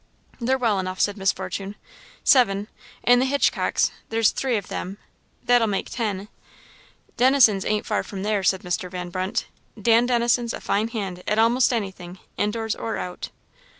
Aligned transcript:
"They're 0.39 0.57
well 0.57 0.79
enough," 0.79 0.99
said 0.99 1.15
Miss 1.15 1.31
Fortune. 1.31 1.75
"Seven 2.23 2.69
and 3.03 3.21
the 3.21 3.27
Hitchcocks, 3.27 3.91
there's 4.09 4.31
three 4.31 4.57
of 4.57 4.67
them, 4.67 4.97
that'll 5.43 5.67
make 5.67 5.91
ten" 5.91 6.27
"Dennison's 7.17 7.65
ain't 7.65 7.85
far 7.85 8.01
from 8.01 8.23
there," 8.23 8.41
said 8.43 8.61
Mr. 8.63 8.89
Van 8.89 9.11
Brunt. 9.11 9.45
"Dan 9.79 10.07
Dennison's 10.07 10.53
a 10.55 10.59
fine 10.59 10.87
hand 10.87 11.21
at 11.27 11.37
a'most 11.37 11.71
anything, 11.71 12.17
in 12.35 12.49
doors 12.49 12.73
or 12.73 12.97
out." 12.97 13.29